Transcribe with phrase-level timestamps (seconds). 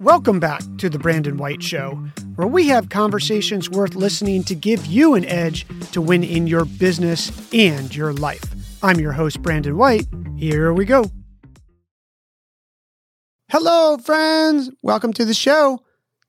[0.00, 1.90] Welcome back to The Brandon White Show,
[2.36, 6.64] where we have conversations worth listening to give you an edge to win in your
[6.64, 8.42] business and your life.
[8.82, 10.06] I'm your host, Brandon White.
[10.38, 11.10] Here we go.
[13.50, 14.70] Hello, friends.
[14.82, 15.80] Welcome to the show.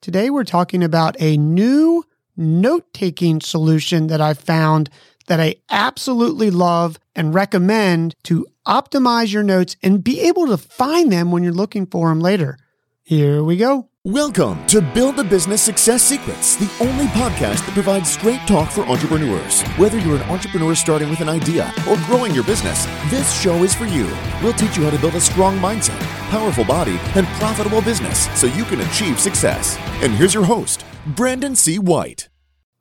[0.02, 2.04] Today, we're talking about a new
[2.36, 4.90] note taking solution that I found
[5.28, 11.10] that I absolutely love and recommend to optimize your notes and be able to find
[11.10, 12.58] them when you're looking for them later.
[13.04, 13.90] Here we go.
[14.06, 18.82] Welcome to Build a Business Success Secrets, the only podcast that provides straight talk for
[18.82, 19.64] entrepreneurs.
[19.80, 23.74] Whether you're an entrepreneur starting with an idea or growing your business, this show is
[23.74, 24.06] for you.
[24.44, 28.46] We'll teach you how to build a strong mindset, powerful body, and profitable business so
[28.46, 29.78] you can achieve success.
[30.04, 31.80] And here's your host, Brandon C.
[31.80, 32.30] White.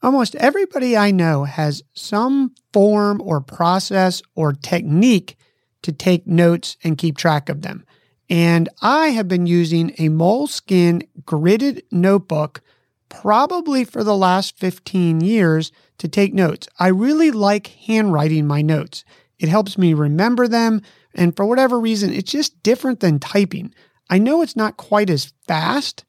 [0.03, 5.37] Almost everybody I know has some form or process or technique
[5.81, 7.87] to take notes and keep track of them.
[8.31, 12.63] And I have been using a Moleskine gridded notebook
[13.09, 16.69] probably for the last 15 years to take notes.
[16.79, 19.05] I really like handwriting my notes.
[19.41, 20.81] It helps me remember them.
[21.13, 23.75] And for whatever reason, it's just different than typing.
[24.09, 26.05] I know it's not quite as fast,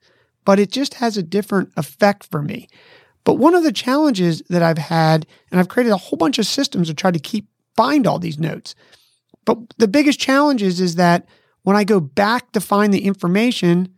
[0.46, 2.68] but it just has a different effect for me.
[3.24, 6.46] But one of the challenges that I've had, and I've created a whole bunch of
[6.46, 8.76] systems to try to keep find all these notes.
[9.46, 11.28] But the biggest challenge is, is that
[11.64, 13.96] when I go back to find the information,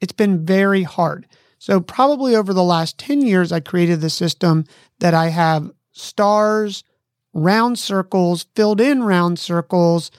[0.00, 1.26] it's been very hard.
[1.58, 4.64] So, probably over the last 10 years, I created the system
[4.98, 6.84] that I have stars,
[7.32, 10.10] round circles, filled in round circles,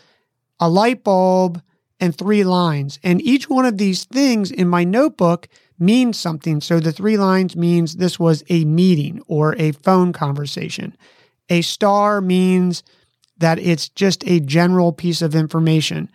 [0.59, 1.61] a light bulb,
[1.99, 2.99] and three lines.
[3.03, 6.61] And each one of these things in my notebook means something.
[6.61, 10.97] So, the three lines means this was a meeting or a phone conversation.
[11.49, 12.81] A star means
[13.37, 16.09] that it's just a general piece of information.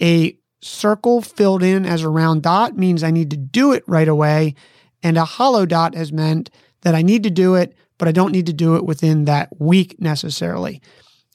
[0.00, 4.08] A circle filled in as a round dot means I need to do it right
[4.08, 4.54] away.
[5.02, 6.50] And a hollow dot has meant
[6.82, 9.60] that I need to do it, but I don't need to do it within that
[9.60, 10.80] week necessarily.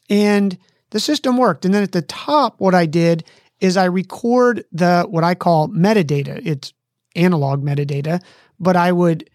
[0.09, 0.57] And
[0.89, 1.65] the system worked.
[1.65, 3.23] And then at the top, what I did
[3.59, 6.41] is I record the what I call metadata.
[6.45, 6.73] It's
[7.15, 8.21] analog metadata,
[8.59, 9.29] but I would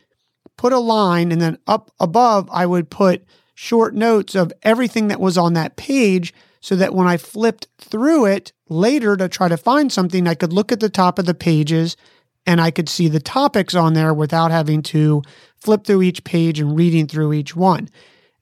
[0.57, 3.25] put a line and then up above, I would put
[3.55, 8.25] short notes of everything that was on that page so that when I flipped through
[8.25, 11.35] it later to try to find something, I could look at the top of the
[11.35, 11.95] pages
[12.47, 15.21] and I could see the topics on there without having to
[15.59, 17.91] flip through each page and reading through each one.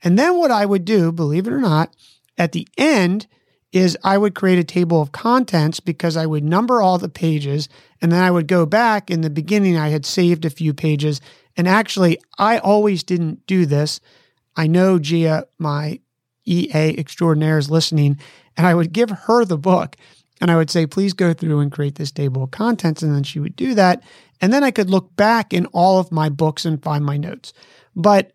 [0.05, 1.97] And then what I would do, believe it or not,
[2.39, 3.27] at the end
[3.73, 7.69] is I would create a table of contents because I would number all the pages
[8.01, 11.21] and then I would go back in the beginning I had saved a few pages
[11.57, 13.99] and actually I always didn't do this.
[14.55, 15.99] I know Gia, my
[16.47, 18.19] EA extraordinaire is listening,
[18.57, 19.97] and I would give her the book
[20.43, 23.01] and I would say, please go through and create this table of contents.
[23.01, 24.03] And then she would do that.
[24.41, 27.53] And then I could look back in all of my books and find my notes.
[27.95, 28.33] But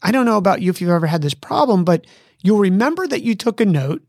[0.00, 2.06] I don't know about you if you've ever had this problem, but
[2.42, 4.02] you'll remember that you took a note.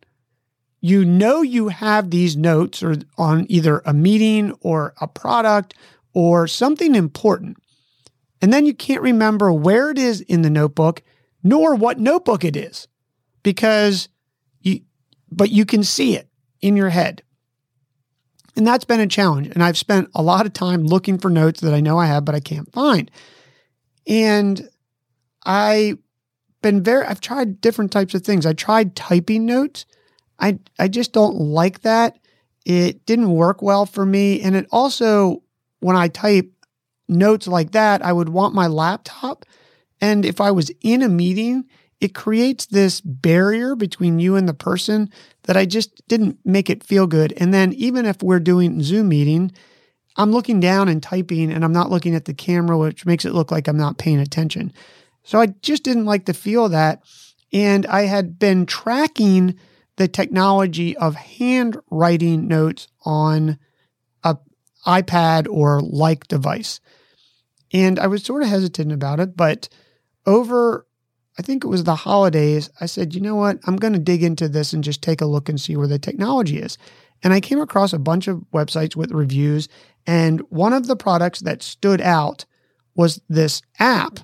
[0.79, 5.73] You know you have these notes or on either a meeting or a product
[6.13, 7.57] or something important.
[8.41, 11.03] And then you can't remember where it is in the notebook
[11.43, 12.87] nor what notebook it is
[13.47, 14.09] because
[14.59, 14.81] you,
[15.31, 16.27] but you can see it
[16.59, 17.23] in your head.
[18.57, 19.47] And that's been a challenge.
[19.47, 22.25] And I've spent a lot of time looking for notes that I know I have,
[22.25, 23.09] but I can't find.
[24.05, 24.67] And
[25.45, 25.97] I've
[26.61, 28.45] been very, I've tried different types of things.
[28.45, 29.85] I tried typing notes.
[30.37, 32.19] I, I just don't like that.
[32.65, 34.41] It didn't work well for me.
[34.41, 35.41] And it also,
[35.79, 36.51] when I type
[37.07, 39.45] notes like that, I would want my laptop.
[40.01, 41.63] And if I was in a meeting
[41.99, 45.09] it creates this barrier between you and the person
[45.43, 47.33] that I just didn't make it feel good.
[47.37, 49.51] And then even if we're doing Zoom meeting,
[50.15, 53.33] I'm looking down and typing and I'm not looking at the camera, which makes it
[53.33, 54.73] look like I'm not paying attention.
[55.23, 57.03] So I just didn't like to feel that.
[57.53, 59.55] And I had been tracking
[59.95, 63.57] the technology of handwriting notes on
[64.23, 64.37] a
[64.85, 66.79] iPad or like device.
[67.73, 69.69] And I was sort of hesitant about it, but
[70.25, 70.86] over
[71.37, 73.59] I think it was the holidays, I said, you know what?
[73.65, 75.99] I'm going to dig into this and just take a look and see where the
[75.99, 76.77] technology is.
[77.23, 79.67] And I came across a bunch of websites with reviews.
[80.05, 82.45] And one of the products that stood out
[82.95, 84.19] was this app.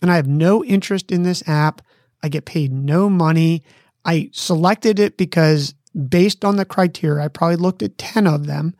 [0.00, 1.82] And I have no interest in this app.
[2.22, 3.64] I get paid no money.
[4.04, 5.74] I selected it because,
[6.08, 8.74] based on the criteria, I probably looked at 10 of them.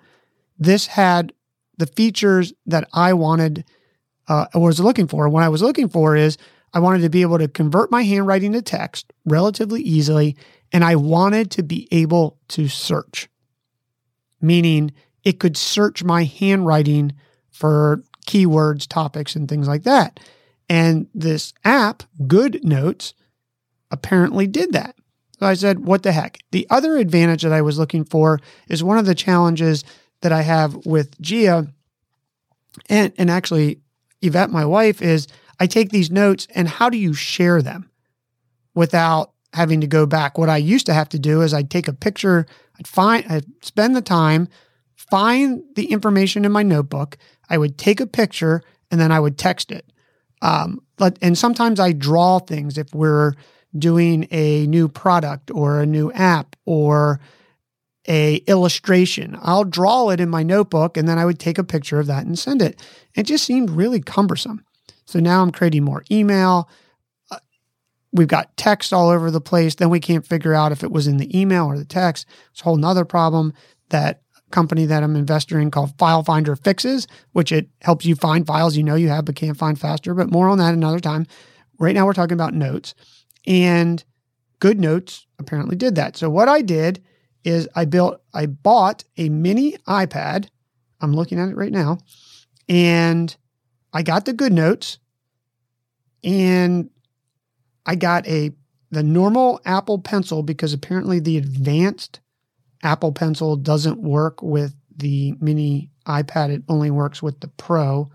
[0.59, 1.33] This had
[1.79, 3.65] the features that I wanted
[4.29, 5.29] uh, was looking for.
[5.29, 6.39] What I was looking for is
[6.75, 10.37] I wanted to be able to convert my handwriting to text relatively easily,
[10.73, 13.29] and I wanted to be able to search,
[14.41, 14.93] meaning
[15.25, 17.13] it could search my handwriting
[17.51, 20.19] for keywords, topics, and things like that.
[20.69, 23.15] And this app, Good Notes,
[23.91, 24.97] apparently did that.
[25.39, 26.39] So I said, what the heck?
[26.53, 29.85] The other advantage that I was looking for is one of the challenges
[30.23, 31.69] that I have with Gia
[32.89, 33.81] and, and actually
[34.23, 35.27] Yvette, my wife, is
[35.63, 37.89] I take these notes and how do you share them
[38.75, 40.37] without having to go back?
[40.37, 42.47] What I used to have to do is I'd take a picture,
[42.81, 44.49] I'd find, I'd spend the time,
[44.97, 47.17] find the information in my notebook,
[47.49, 49.93] I would take a picture, and then I would text it.
[50.41, 53.35] Um, but and sometimes I draw things if we're
[53.79, 57.21] doing a new product or a new app or
[58.09, 59.39] a illustration.
[59.41, 62.27] I'll draw it in my notebook and then I would take a picture of that
[62.27, 62.85] and send it.
[63.15, 64.65] It just seemed really cumbersome.
[65.13, 66.71] So now I'm creating more email.
[67.31, 67.37] Uh,
[68.13, 69.75] we've got text all over the place.
[69.75, 72.27] Then we can't figure out if it was in the email or the text.
[72.51, 73.53] It's a whole nother problem
[73.91, 78.47] that company that I'm investor in called File Finder fixes, which it helps you find
[78.47, 80.15] files you know you have but can't find faster.
[80.15, 81.27] But more on that another time.
[81.79, 82.95] Right now we're talking about notes.
[83.47, 84.03] And
[84.61, 86.17] Good Notes apparently did that.
[86.17, 87.03] So what I did
[87.45, 90.49] is I built, I bought a mini iPad.
[91.03, 91.99] I'm looking at it right now.
[92.67, 93.37] And
[93.93, 94.99] I got the Good Notes
[96.25, 96.91] and
[97.87, 98.53] I got a
[98.91, 102.21] the normal Apple Pencil because apparently the advanced
[102.83, 106.51] Apple Pencil doesn't work with the mini iPad.
[106.51, 108.11] It only works with the Pro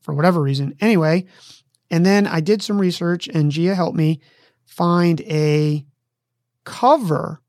[0.00, 0.74] for whatever reason.
[0.80, 1.26] Anyway,
[1.90, 4.20] and then I did some research and Gia helped me
[4.64, 5.84] find a
[6.64, 7.40] cover,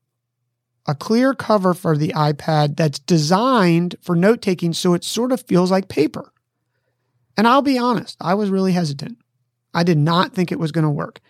[0.86, 5.42] a clear cover for the iPad that's designed for note taking so it sort of
[5.42, 6.32] feels like paper.
[7.36, 9.18] And I'll be honest, I was really hesitant.
[9.74, 11.20] I did not think it was going to work.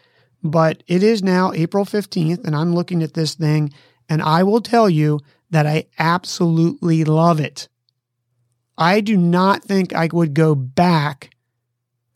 [0.43, 3.73] But it is now April 15th, and I'm looking at this thing,
[4.09, 5.21] and I will tell you
[5.51, 7.69] that I absolutely love it.
[8.77, 11.31] I do not think I would go back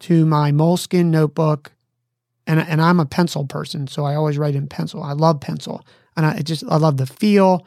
[0.01, 1.73] to my Moleskine notebook
[2.49, 5.03] and and I'm a pencil person, so I always write in pencil.
[5.03, 5.87] I love pencil,
[6.17, 7.67] and I just I love the feel.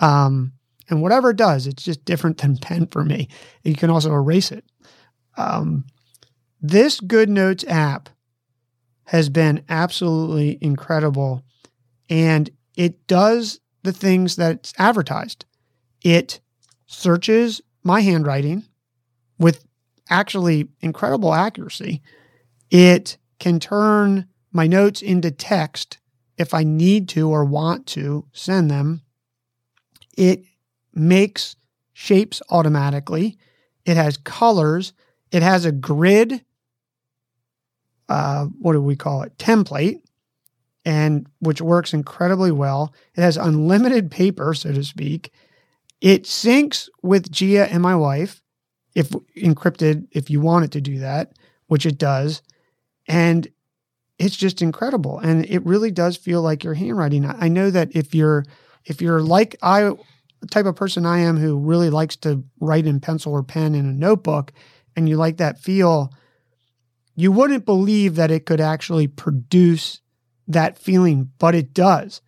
[0.00, 0.52] Um,
[0.90, 3.28] and whatever it does, it's just different than pen for me.
[3.64, 4.64] You can also erase it.
[5.36, 5.86] Um,
[6.60, 8.08] this Good Notes app
[9.04, 11.42] has been absolutely incredible,
[12.10, 15.44] and it does the things that it's advertised.
[16.02, 16.40] It
[16.86, 18.64] searches my handwriting
[19.38, 19.64] with
[20.10, 22.02] actually incredible accuracy.
[22.70, 25.98] It can turn my notes into text
[26.36, 29.02] if I need to or want to send them.
[30.16, 30.44] It
[30.94, 31.56] makes
[31.92, 33.38] shapes automatically.
[33.84, 34.92] It has colors.
[35.30, 36.44] It has a grid.
[38.08, 39.36] Uh, what do we call it?
[39.38, 40.00] Template,
[40.84, 42.94] and which works incredibly well.
[43.14, 45.32] It has unlimited paper, so to speak.
[46.00, 48.42] It syncs with Gia and my wife,
[48.94, 51.32] if encrypted, if you want it to do that,
[51.66, 52.42] which it does.
[53.06, 53.48] And
[54.18, 55.18] it's just incredible.
[55.18, 57.24] And it really does feel like your handwriting.
[57.26, 58.44] I know that if you're
[58.84, 59.92] if you're like I
[60.50, 63.86] type of person I am who really likes to write in pencil or pen in
[63.86, 64.52] a notebook
[64.96, 66.12] and you like that feel,
[67.18, 70.00] you wouldn't believe that it could actually produce
[70.46, 72.22] that feeling, but it does.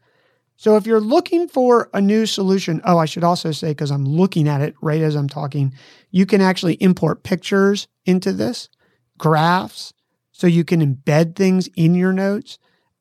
[0.57, 4.05] So if you're looking for a new solution, oh, I should also say, because I'm
[4.05, 5.73] looking at it right as I'm talking,
[6.11, 8.69] you can actually import pictures into this,
[9.17, 9.93] graphs,
[10.33, 12.59] so you can embed things in your notes.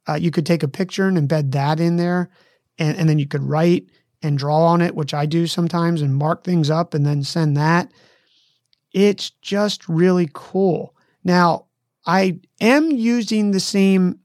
[0.07, 2.29] Uh, you could take a picture and embed that in there,
[2.77, 3.87] and, and then you could write
[4.21, 7.57] and draw on it, which I do sometimes, and mark things up and then send
[7.57, 7.91] that.
[8.93, 10.95] It's just really cool.
[11.23, 11.65] Now,
[12.05, 14.19] I am using the same,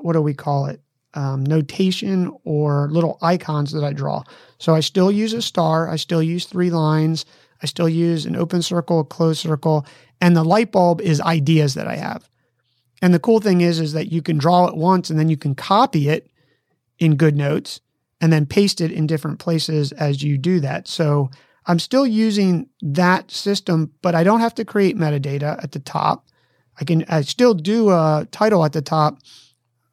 [0.00, 0.80] what do we call it?
[1.14, 4.22] Um, notation or little icons that I draw.
[4.58, 7.26] So I still use a star, I still use three lines,
[7.62, 9.86] I still use an open circle, a closed circle,
[10.20, 12.28] and the light bulb is ideas that I have.
[13.02, 15.36] And the cool thing is, is that you can draw it once and then you
[15.36, 16.30] can copy it
[16.98, 17.80] in Good Notes
[18.20, 20.86] and then paste it in different places as you do that.
[20.86, 21.30] So
[21.66, 26.26] I'm still using that system, but I don't have to create metadata at the top.
[26.80, 29.18] I can I still do a title at the top,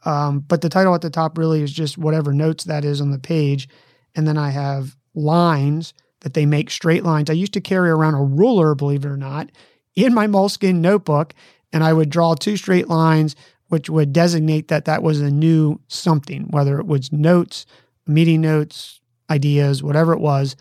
[0.05, 3.11] um, but the title at the top really is just whatever notes that is on
[3.11, 3.67] the page,
[4.15, 7.29] and then I have lines that they make straight lines.
[7.29, 9.51] I used to carry around a ruler, believe it or not,
[9.95, 11.33] in my Moleskine notebook,
[11.71, 13.35] and I would draw two straight lines,
[13.67, 17.65] which would designate that that was a new something, whether it was notes,
[18.07, 18.99] meeting notes,
[19.29, 20.55] ideas, whatever it was.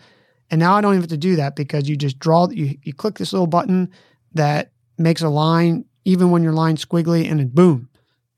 [0.51, 2.93] And now I don't even have to do that because you just draw, you, you
[2.93, 3.91] click this little button
[4.33, 7.89] that makes a line, even when your line's squiggly, and it boom,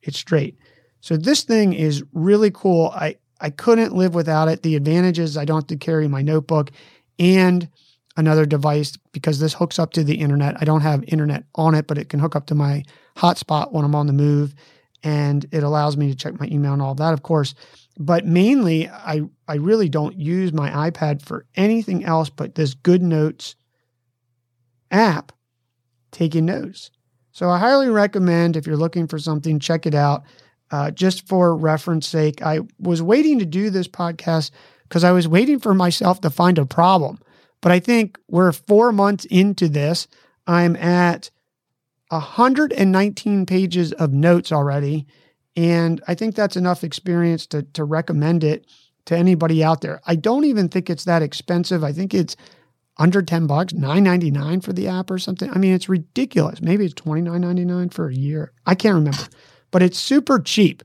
[0.01, 0.58] it's straight.
[1.00, 2.91] So this thing is really cool.
[2.96, 4.62] I, I couldn't live without it.
[4.62, 6.72] The advantage is I don't have to carry my notebook
[7.18, 7.68] and
[8.18, 10.56] another device because this hooks up to the internet.
[10.60, 12.84] I don't have internet on it, but it can hook up to my
[13.18, 14.53] hotspot when I'm on the move
[15.03, 17.56] and it allows me to check my email and all that, of course.
[18.01, 23.03] But mainly, I, I really don't use my iPad for anything else but this Good
[23.03, 23.55] Notes
[24.89, 25.31] app,
[26.12, 26.89] taking notes.
[27.31, 30.24] So I highly recommend if you're looking for something, check it out.
[30.72, 34.50] Uh, just for reference sake, I was waiting to do this podcast
[34.89, 37.20] because I was waiting for myself to find a problem.
[37.62, 40.08] But I think we're four months into this.
[40.48, 41.29] I'm at
[42.10, 45.05] 119 pages of notes already.
[45.55, 48.65] And I think that's enough experience to, to recommend it
[49.05, 50.01] to anybody out there.
[50.05, 51.84] I don't even think it's that expensive.
[51.84, 52.36] I think it's
[52.98, 55.50] under 10 bucks, 9.99 for the app or something.
[55.50, 56.62] I mean, it's ridiculous.
[56.62, 58.51] Maybe it's 29.99 for a year.
[58.65, 59.24] I can't remember.
[59.72, 60.84] But it's super cheap.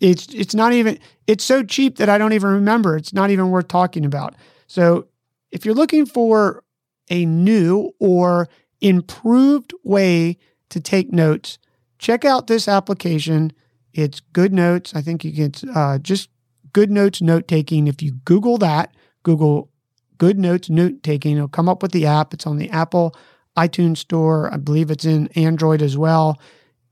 [0.00, 2.96] It's it's not even it's so cheap that I don't even remember.
[2.96, 4.36] It's not even worth talking about.
[4.66, 5.08] So,
[5.50, 6.62] if you're looking for
[7.10, 8.48] a new or
[8.80, 10.36] improved way
[10.68, 11.58] to take notes,
[11.98, 13.52] check out this application.
[13.98, 14.94] It's Good Notes.
[14.94, 16.28] I think you can uh, just
[16.72, 17.88] Good Notes note taking.
[17.88, 19.72] If you Google that, Google
[20.18, 22.32] Good Notes note taking, it'll come up with the app.
[22.32, 23.16] It's on the Apple
[23.56, 24.54] iTunes Store.
[24.54, 26.40] I believe it's in Android as well.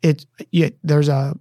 [0.02, 1.36] It's it, there's a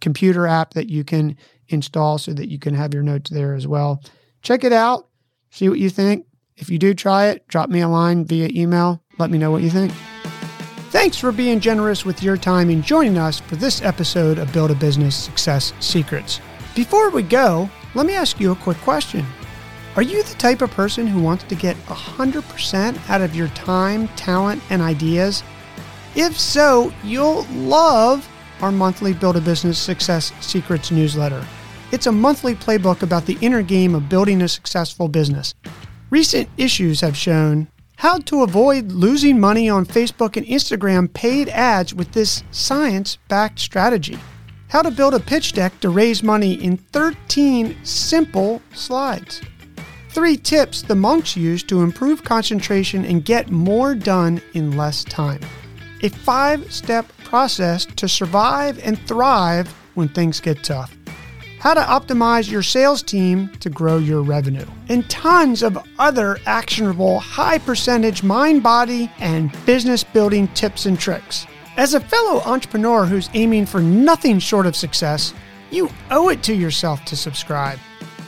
[0.00, 3.66] computer app that you can install so that you can have your notes there as
[3.66, 4.00] well.
[4.42, 5.08] Check it out.
[5.50, 6.26] See what you think.
[6.56, 9.02] If you do try it, drop me a line via email.
[9.18, 9.92] Let me know what you think.
[10.90, 14.70] Thanks for being generous with your time and joining us for this episode of Build
[14.70, 16.40] a Business Success Secrets.
[16.74, 19.26] Before we go, let me ask you a quick question.
[19.96, 24.08] Are you the type of person who wants to get 100% out of your time,
[24.16, 25.42] talent, and ideas?
[26.14, 28.26] If so, you'll love
[28.62, 31.46] our monthly Build a Business Success Secrets newsletter.
[31.92, 35.54] It's a monthly playbook about the inner game of building a successful business.
[36.08, 37.68] Recent issues have shown
[37.98, 43.58] how to avoid losing money on Facebook and Instagram paid ads with this science backed
[43.58, 44.16] strategy.
[44.68, 49.40] How to build a pitch deck to raise money in 13 simple slides.
[50.10, 55.40] Three tips the monks use to improve concentration and get more done in less time.
[56.02, 60.97] A five step process to survive and thrive when things get tough
[61.58, 67.18] how to optimize your sales team to grow your revenue, and tons of other actionable,
[67.18, 71.46] high percentage mind, body, and business building tips and tricks.
[71.76, 75.34] As a fellow entrepreneur who's aiming for nothing short of success,
[75.70, 77.78] you owe it to yourself to subscribe.